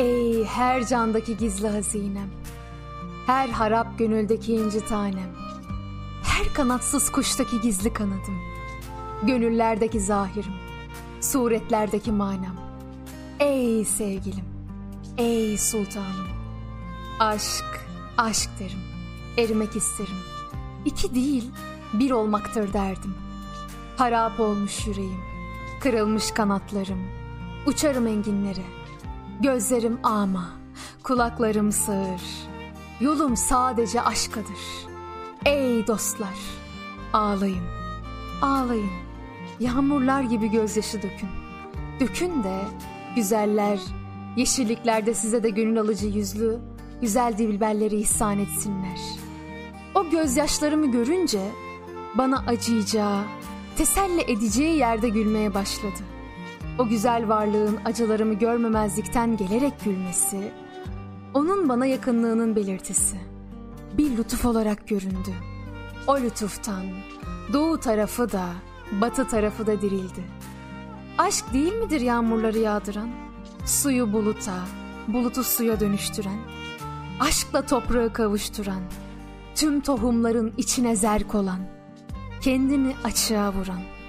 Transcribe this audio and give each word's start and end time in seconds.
Ey 0.00 0.44
her 0.44 0.86
candaki 0.86 1.36
gizli 1.36 1.68
hazinem, 1.68 2.30
her 3.26 3.48
harap 3.48 3.98
gönüldeki 3.98 4.52
inci 4.54 4.86
tanem, 4.86 5.30
her 6.22 6.54
kanatsız 6.54 7.12
kuştaki 7.12 7.60
gizli 7.60 7.92
kanadım, 7.92 8.38
gönüllerdeki 9.22 10.00
zahirim, 10.00 10.52
suretlerdeki 11.20 12.12
manam. 12.12 12.56
Ey 13.40 13.84
sevgilim, 13.84 14.44
ey 15.18 15.58
sultanım, 15.58 16.28
aşk, 17.18 17.86
aşk 18.18 18.50
derim, 18.58 18.82
erimek 19.38 19.76
isterim. 19.76 20.20
İki 20.84 21.14
değil, 21.14 21.50
bir 21.92 22.10
olmaktır 22.10 22.72
derdim. 22.72 23.14
Harap 23.96 24.40
olmuş 24.40 24.86
yüreğim, 24.86 25.20
kırılmış 25.80 26.30
kanatlarım, 26.30 27.00
uçarım 27.66 28.06
enginlere. 28.06 28.79
Gözlerim 29.40 29.98
ama, 30.02 30.50
kulaklarım 31.02 31.72
sığır. 31.72 32.22
Yolum 33.00 33.36
sadece 33.36 34.02
aşkadır. 34.02 34.86
Ey 35.44 35.86
dostlar, 35.86 36.38
ağlayın, 37.12 37.64
ağlayın. 38.42 38.90
Yağmurlar 39.60 40.22
gibi 40.22 40.50
gözyaşı 40.50 40.96
dökün. 40.96 41.28
Dökün 42.00 42.44
de 42.44 42.60
güzeller, 43.16 43.80
yeşilliklerde 44.36 45.14
size 45.14 45.42
de 45.42 45.50
gönül 45.50 45.80
alıcı 45.80 46.06
yüzlü, 46.06 46.58
güzel 47.00 47.38
dilberleri 47.38 47.96
ihsan 47.96 48.38
etsinler. 48.38 49.00
O 49.94 50.10
gözyaşlarımı 50.10 50.90
görünce 50.92 51.50
bana 52.18 52.44
acıyacağı, 52.46 53.22
teselli 53.76 54.20
edeceği 54.20 54.78
yerde 54.78 55.08
gülmeye 55.08 55.54
başladı. 55.54 56.19
O 56.80 56.88
güzel 56.88 57.28
varlığın 57.28 57.78
acılarımı 57.84 58.34
görmemezlikten 58.34 59.36
gelerek 59.36 59.84
gülmesi, 59.84 60.52
onun 61.34 61.68
bana 61.68 61.86
yakınlığının 61.86 62.56
belirtisi. 62.56 63.16
Bir 63.98 64.16
lütuf 64.16 64.44
olarak 64.44 64.88
göründü. 64.88 65.30
O 66.06 66.16
lütuftan 66.20 66.82
doğu 67.52 67.80
tarafı 67.80 68.32
da 68.32 68.44
batı 69.00 69.28
tarafı 69.28 69.66
da 69.66 69.82
dirildi. 69.82 70.24
Aşk 71.18 71.52
değil 71.52 71.74
midir 71.74 72.00
yağmurları 72.00 72.58
yağdıran? 72.58 73.10
Suyu 73.66 74.12
buluta, 74.12 74.58
bulutu 75.08 75.44
suya 75.44 75.80
dönüştüren? 75.80 76.38
Aşkla 77.20 77.66
toprağı 77.66 78.12
kavuşturan? 78.12 78.82
Tüm 79.54 79.80
tohumların 79.80 80.52
içine 80.56 80.96
zerk 80.96 81.34
olan? 81.34 81.60
Kendini 82.40 82.94
açığa 83.04 83.52
vuran? 83.52 83.99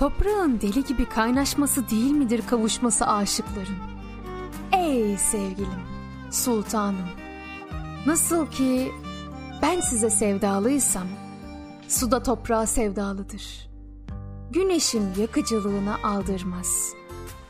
Toprağın 0.00 0.60
deli 0.60 0.84
gibi 0.84 1.08
kaynaşması 1.08 1.90
değil 1.90 2.10
midir 2.10 2.42
kavuşması 2.46 3.06
aşıkların? 3.06 3.76
Ey 4.72 5.16
sevgilim, 5.18 5.82
sultanım. 6.30 7.08
Nasıl 8.06 8.46
ki 8.46 8.92
ben 9.62 9.80
size 9.80 10.10
sevdalıysam, 10.10 11.06
suda 11.88 12.22
toprağa 12.22 12.66
sevdalıdır. 12.66 13.70
Güneşin 14.50 15.08
yakıcılığına 15.18 15.96
aldırmaz. 16.04 16.92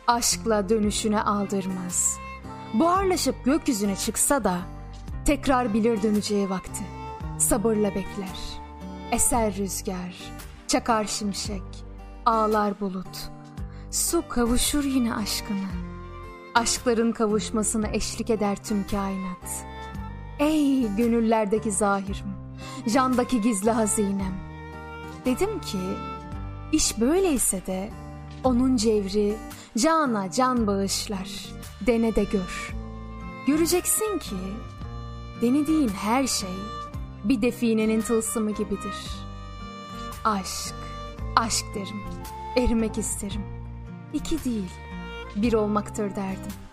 Aşkla 0.06 0.68
dönüşüne 0.68 1.22
aldırmaz. 1.22 2.18
Buharlaşıp 2.74 3.44
gökyüzüne 3.44 3.96
çıksa 3.96 4.44
da 4.44 4.58
tekrar 5.24 5.74
bilir 5.74 6.02
döneceği 6.02 6.50
vakti. 6.50 6.84
Sabırla 7.38 7.88
bekler. 7.88 8.38
Eser 9.12 9.56
rüzgar, 9.56 10.32
çakar 10.68 11.04
şimşek, 11.04 11.89
ağlar 12.26 12.80
bulut. 12.80 13.30
Su 13.90 14.22
kavuşur 14.28 14.84
yine 14.84 15.14
aşkına. 15.14 15.70
Aşkların 16.54 17.12
kavuşmasına 17.12 17.88
eşlik 17.88 18.30
eder 18.30 18.64
tüm 18.64 18.86
kainat. 18.86 19.66
Ey 20.38 20.96
gönüllerdeki 20.96 21.72
zahirim, 21.72 22.34
candaki 22.92 23.40
gizli 23.40 23.70
hazinem. 23.70 24.34
Dedim 25.24 25.60
ki, 25.60 25.78
iş 26.72 27.00
böyleyse 27.00 27.66
de 27.66 27.90
onun 28.44 28.76
cevri 28.76 29.36
cana 29.78 30.30
can 30.30 30.66
bağışlar. 30.66 31.46
Dene 31.86 32.16
de 32.16 32.24
gör. 32.24 32.74
Göreceksin 33.46 34.18
ki 34.18 34.36
denediğin 35.42 35.88
her 35.88 36.26
şey 36.26 36.56
bir 37.24 37.42
definenin 37.42 38.00
tılsımı 38.00 38.50
gibidir. 38.50 38.96
Aşk, 40.24 40.74
aşk 41.36 41.64
derim, 41.74 42.02
erimek 42.56 42.98
isterim. 42.98 43.42
İki 44.12 44.44
değil, 44.44 44.70
bir 45.36 45.52
olmaktır 45.52 46.16
derdim. 46.16 46.69